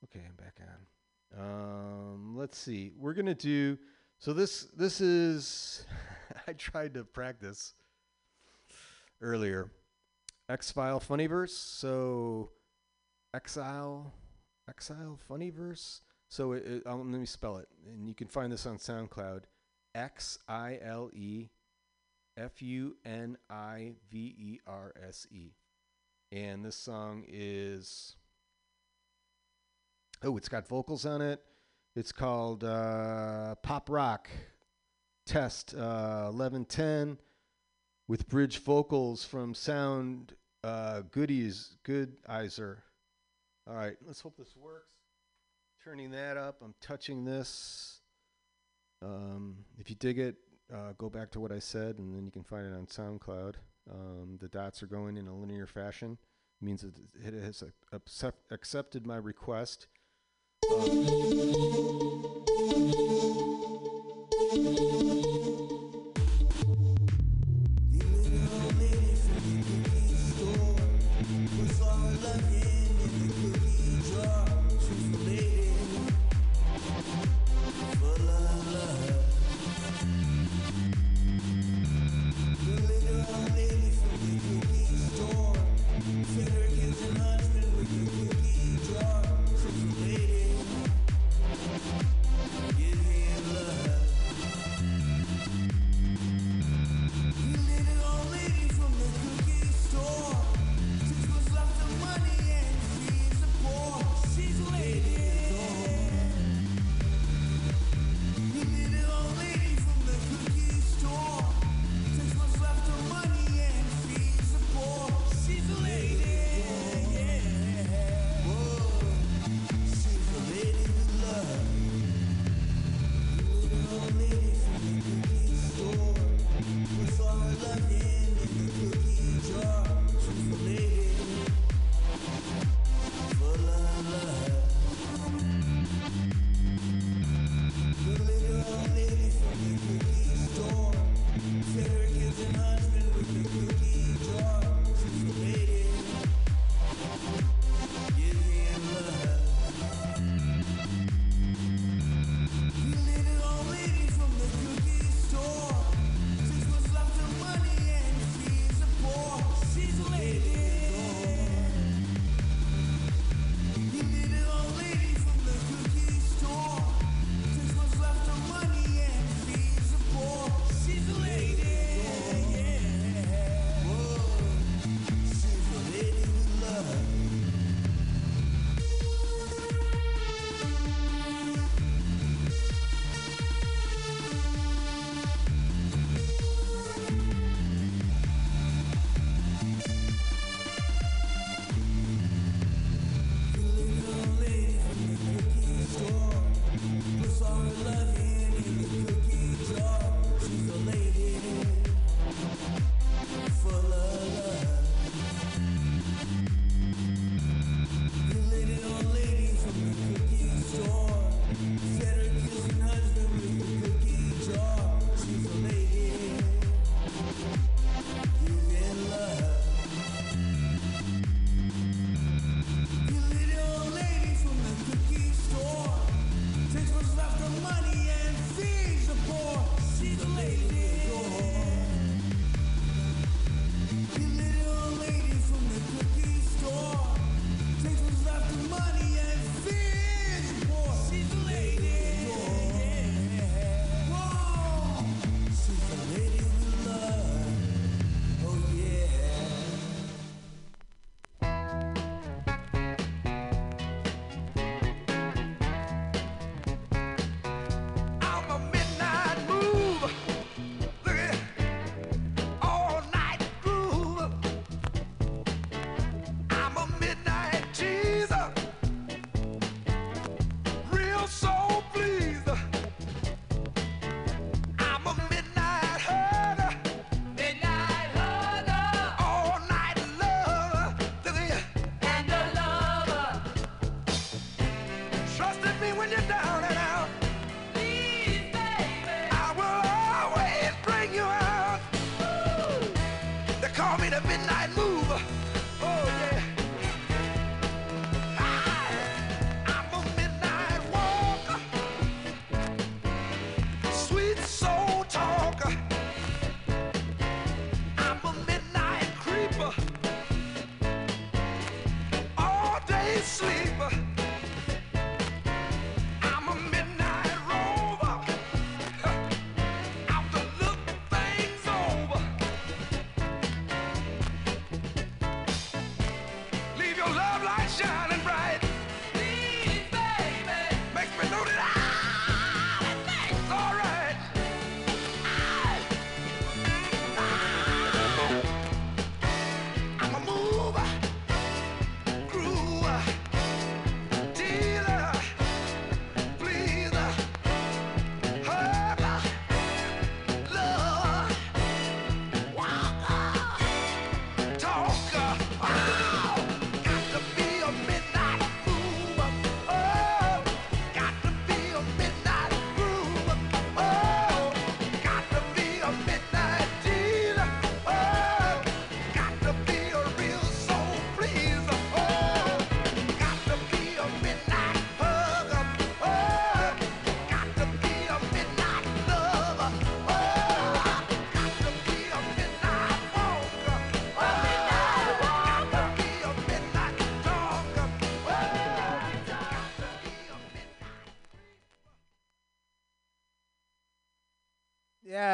[0.03, 1.41] Okay, I'm back on.
[1.41, 2.91] Um, let's see.
[2.97, 3.77] We're gonna do.
[4.19, 5.85] So this this is.
[6.47, 7.73] I tried to practice
[9.21, 9.71] earlier.
[10.49, 11.51] X File Funiverse.
[11.51, 12.49] So
[13.33, 14.11] Exile
[14.69, 16.01] Exile Funiverse.
[16.27, 19.43] So it, it, um, let me spell it, and you can find this on SoundCloud.
[19.95, 21.47] X I L E
[22.37, 25.51] F U N I V E R S E.
[26.31, 28.15] And this song is.
[30.23, 31.41] Oh, it's got vocals on it.
[31.95, 34.29] It's called uh, Pop Rock
[35.25, 37.17] Test uh, 1110
[38.07, 42.77] with bridge vocals from Sound uh, Goodies, Goodizer.
[43.67, 44.87] All right, let's hope this works.
[45.83, 47.99] Turning that up, I'm touching this.
[49.03, 50.35] Um, if you dig it,
[50.73, 53.55] uh, go back to what I said, and then you can find it on SoundCloud.
[53.91, 56.17] Um, the dots are going in a linear fashion.
[56.61, 59.87] It means it has accept accepted my request.
[60.69, 62.30] midnight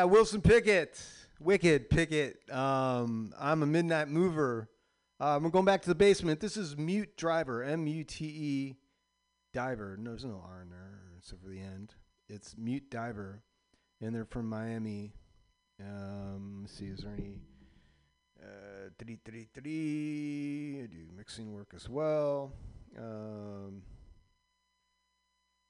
[0.07, 1.01] Wilson Pickett,
[1.39, 2.38] Wicked Pickett.
[2.51, 4.69] Um, I'm a midnight mover.
[5.19, 6.39] Um, we're going back to the basement.
[6.39, 8.75] This is Mute Driver, M U T E
[9.53, 9.97] Diver.
[9.99, 11.95] No, there's no R in there except for the end.
[12.29, 13.43] It's Mute Diver,
[14.01, 15.13] and they're from Miami.
[15.79, 17.41] Um, let's see, is there any?
[18.41, 20.81] Uh, three, three, three.
[20.84, 22.53] I do mixing work as well.
[22.97, 23.81] Um,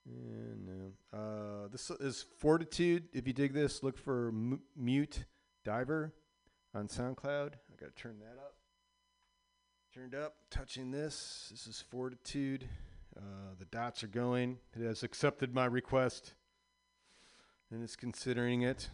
[0.07, 3.09] and, uh, uh, this is Fortitude.
[3.13, 5.25] If you dig this, look for M- Mute
[5.63, 6.13] Diver
[6.73, 7.53] on SoundCloud.
[7.53, 8.55] I gotta turn that up.
[9.93, 10.35] Turned up.
[10.49, 11.47] Touching this.
[11.51, 12.67] This is Fortitude.
[13.15, 14.59] Uh, the dots are going.
[14.75, 16.35] It has accepted my request
[17.71, 18.89] and is considering it.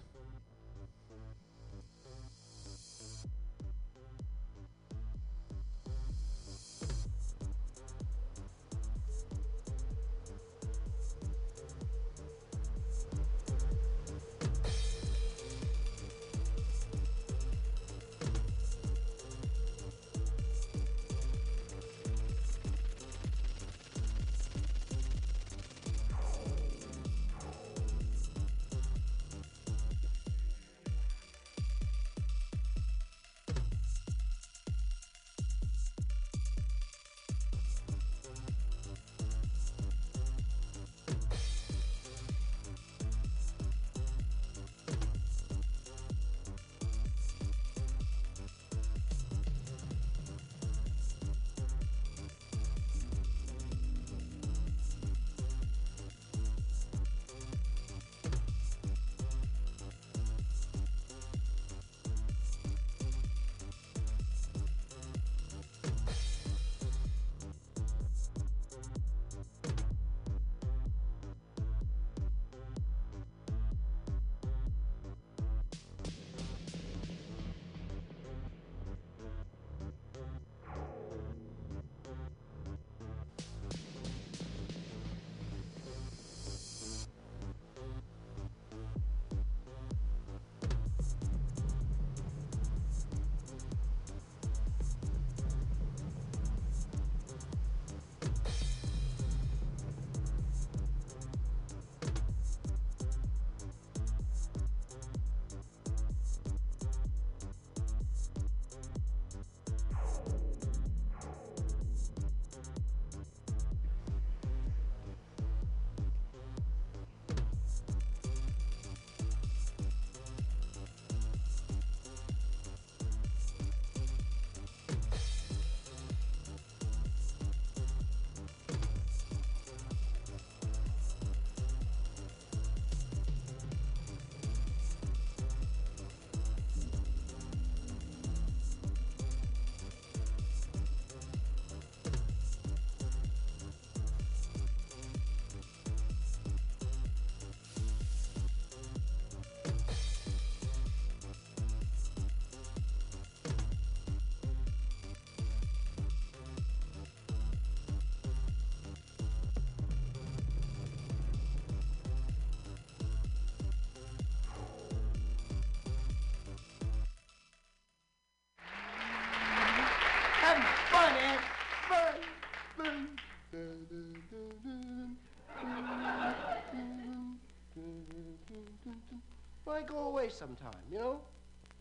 [179.63, 181.19] Why go away sometime, you know?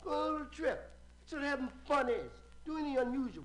[0.05, 0.91] Go on a little trip.
[1.21, 2.31] That's what having fun is.
[2.65, 3.45] Do anything unusual.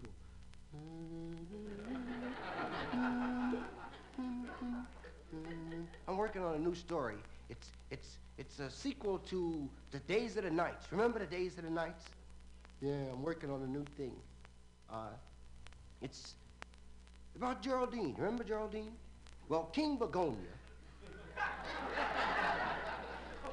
[6.08, 7.18] I'm working on a new story.
[7.50, 10.88] It's it's it's a sequel to The Days of the Nights.
[10.92, 12.04] Remember the Days of the Nights?
[12.82, 14.14] Yeah, I'm working on a new thing.
[14.90, 15.10] Uh,
[16.02, 16.36] it's
[17.36, 18.16] about Geraldine.
[18.18, 18.92] Remember Geraldine?
[19.50, 20.38] Well, King Begonia.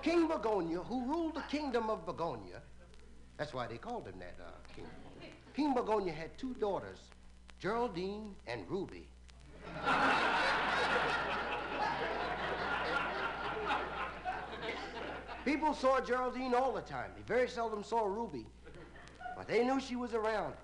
[0.02, 2.60] King Begonia, who ruled the kingdom of Begonia.
[3.36, 4.86] That's why they called him that, uh, king.
[5.54, 6.98] King Begonia had two daughters,
[7.60, 9.08] Geraldine and Ruby.
[15.44, 17.10] People saw Geraldine all the time.
[17.16, 18.46] They very seldom saw Ruby.
[19.36, 20.54] But they knew she was around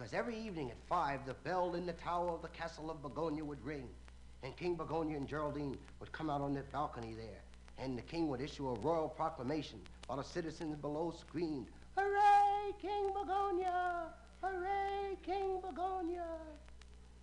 [0.00, 3.44] because every evening at five, the bell in the tower of the castle of Begonia
[3.44, 3.86] would ring.
[4.42, 7.42] And King Begonia and Geraldine would come out on that balcony there.
[7.78, 11.66] And the king would issue a royal proclamation while the citizens below screamed,
[11.98, 14.06] Hooray, King Begonia!
[14.42, 16.24] Hooray, King Begonia!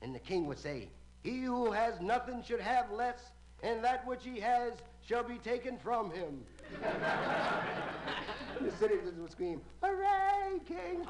[0.04, 0.88] And the king would say,
[1.24, 3.32] He who has nothing should have less,
[3.64, 4.74] and that which he has
[5.04, 6.44] shall be taken from him.
[8.62, 11.06] The citizens would scream, Hooray, King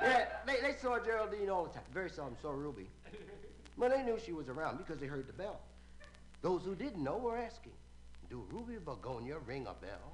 [0.00, 1.82] yeah, they, they saw Geraldine all the time.
[1.92, 2.88] Very seldom saw Ruby.
[3.76, 5.60] But they knew she was around because they heard the bell.
[6.42, 7.72] Those who didn't know were asking,
[8.30, 10.12] do Ruby Begonia ring a bell?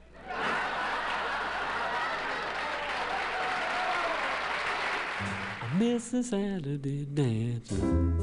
[5.62, 8.16] I missed the Saturday dancing.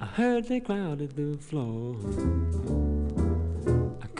[0.00, 1.96] I heard they crowded the floor.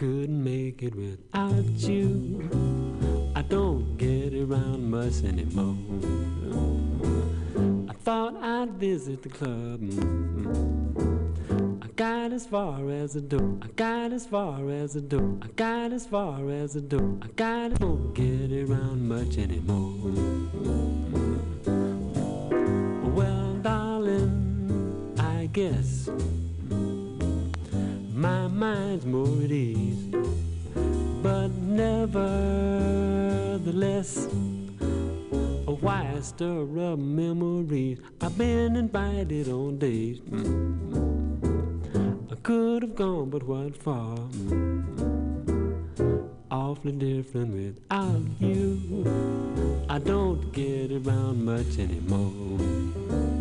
[0.01, 2.49] Couldn't make it without you.
[3.37, 5.77] I don't get around much anymore.
[7.87, 9.83] I thought I'd visit the club.
[11.83, 13.59] I got as far as the door.
[13.61, 15.37] I got as far as the door.
[15.43, 17.19] I got as far as the door.
[17.21, 20.01] I got don't get around much anymore.
[23.13, 26.09] Well, darling, I guess
[28.21, 30.15] my mind's more at ease,
[31.23, 32.27] but nevertheless,
[35.67, 37.99] a why stir up memories?
[38.21, 40.21] I've been invited on dates.
[42.31, 44.29] I could have gone, but what for?
[46.51, 49.07] Awfully different without you.
[49.89, 53.40] I don't get around much anymore.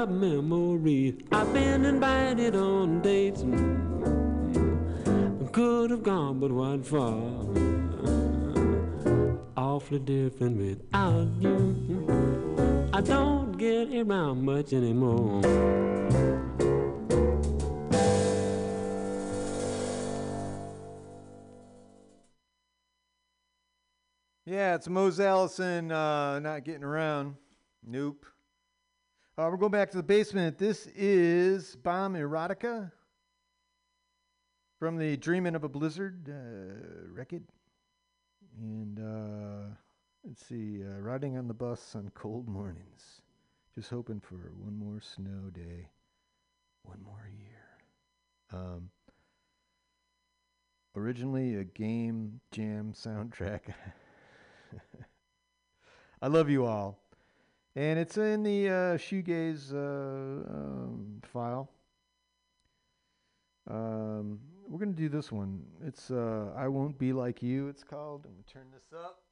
[0.00, 1.14] Stir memories?
[1.32, 3.42] I've been invited on dates,
[5.52, 7.10] could have gone, but what for?
[9.56, 12.06] Awfully different without you.
[12.92, 15.42] I don't get around much anymore.
[24.46, 27.36] Yeah, it's Mose Allison uh, not getting around.
[27.86, 28.26] Nope.
[29.40, 30.58] Uh, we're going back to the basement.
[30.58, 32.92] This is Bomb Erotica
[34.78, 37.44] from the Dreaming of a Blizzard uh, record.
[38.58, 39.74] And uh,
[40.26, 43.22] let's see, uh, riding on the bus on cold mornings.
[43.74, 45.88] Just hoping for one more snow day,
[46.82, 48.60] one more year.
[48.60, 48.90] Um,
[50.94, 53.72] originally a game jam soundtrack.
[56.20, 56.98] I love you all.
[57.76, 59.76] And it's in the uh, shoegaze uh,
[60.52, 61.70] um, file.
[63.70, 65.62] Um, we're gonna do this one.
[65.84, 68.26] It's uh, "I Won't Be Like You." It's called.
[68.26, 69.22] I'm gonna turn this up,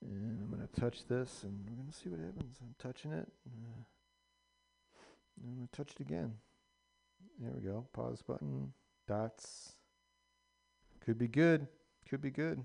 [0.00, 2.58] and I'm gonna touch this, and we're gonna see what happens.
[2.60, 3.28] I'm touching it.
[3.46, 3.82] Uh,
[5.42, 6.34] I'm gonna touch it again.
[7.40, 7.84] There we go.
[7.92, 8.72] Pause button.
[9.08, 9.72] Dots.
[11.04, 11.66] Could be good.
[12.08, 12.64] Could be good.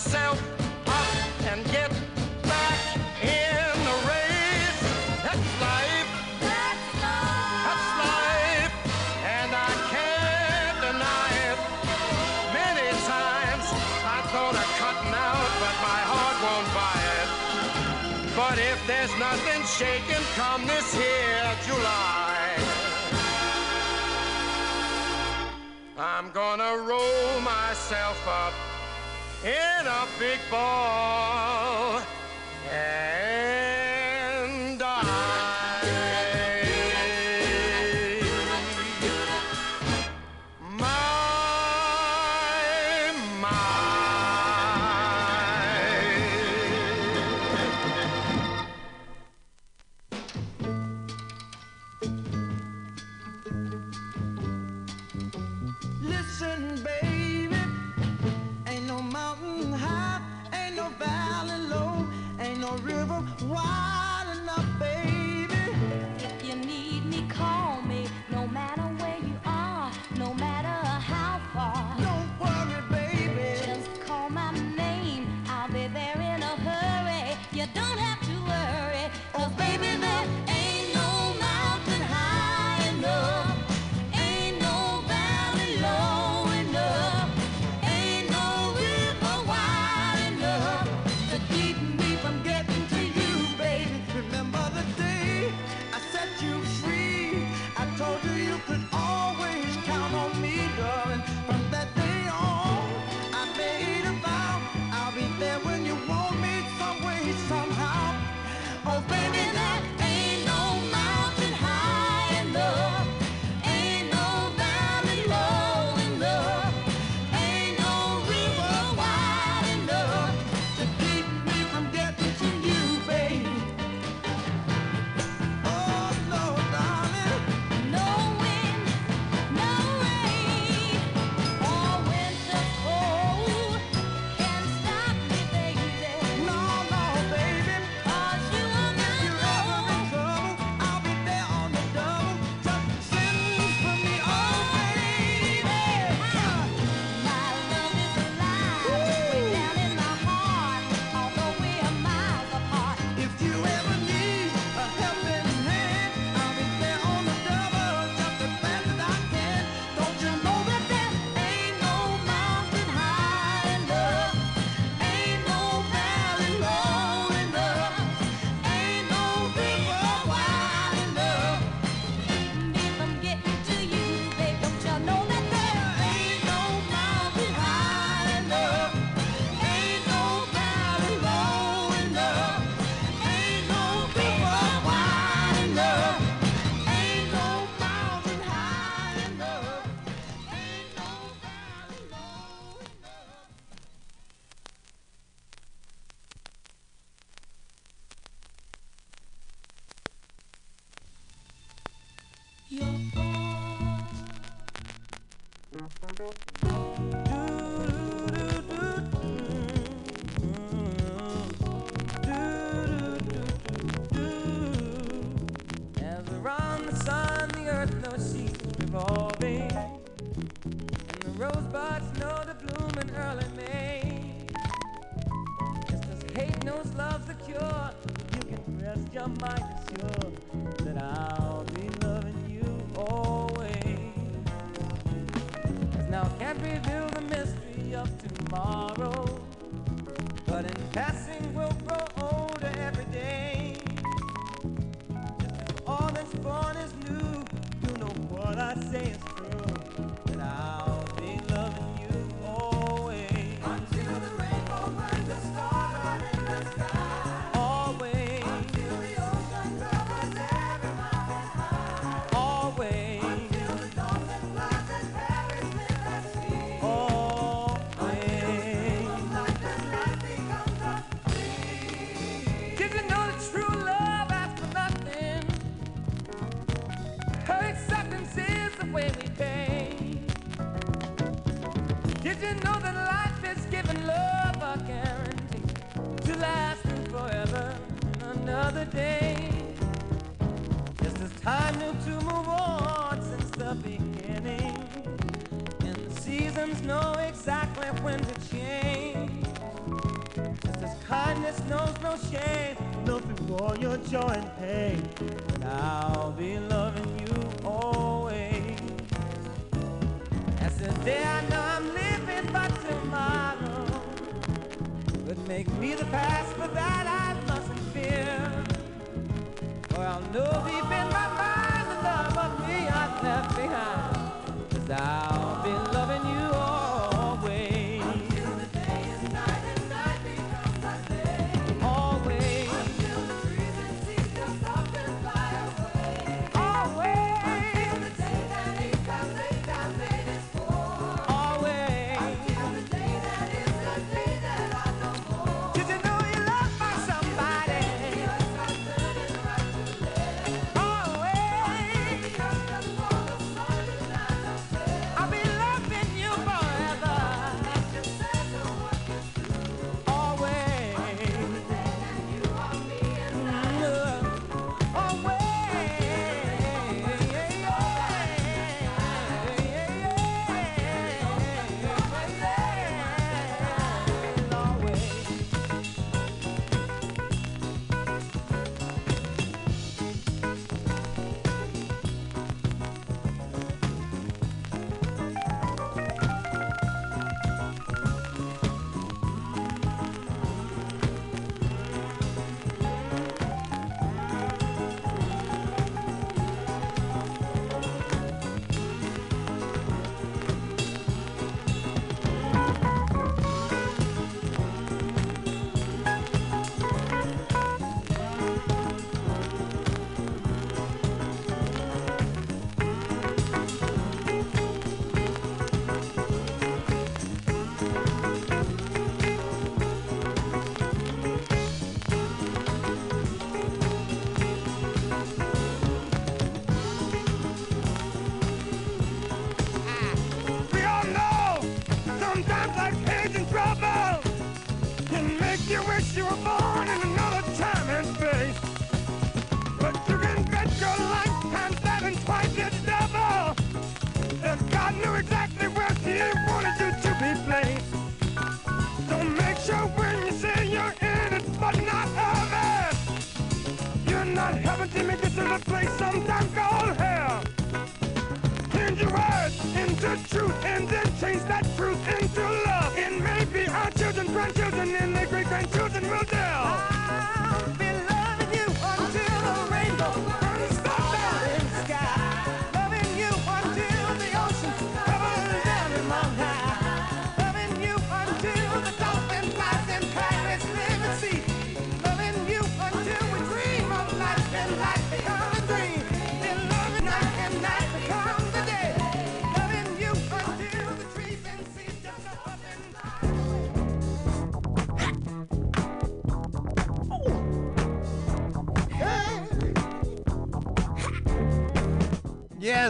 [0.00, 0.40] myself
[0.86, 1.90] up and get
[2.42, 2.80] back
[3.20, 4.80] in the race.
[5.22, 6.10] That's life.
[6.40, 8.72] That's life.
[9.28, 11.58] And I can't deny it.
[12.56, 13.66] Many times
[14.16, 17.28] I thought of cutting out, but my heart won't buy it.
[18.34, 22.56] But if there's nothing shaking come this here July,
[25.98, 28.54] I'm gonna roll myself up
[29.44, 32.02] in a big ball.
[32.70, 33.59] And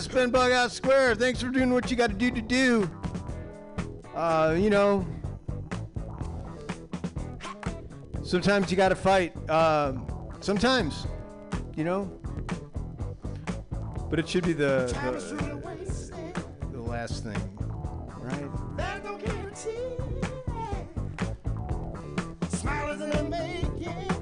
[0.01, 1.17] Spin Bughouse Square.
[1.17, 2.91] Thanks for doing what you got to do to do.
[4.15, 5.07] Uh, you know,
[8.23, 9.35] sometimes you got to fight.
[9.49, 9.93] Uh,
[10.41, 11.07] sometimes,
[11.77, 12.11] you know.
[14.09, 17.59] But it should be the the, the last thing,
[18.19, 18.51] right?
[22.49, 24.20] Smile isn't making.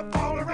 [0.00, 0.49] up all around.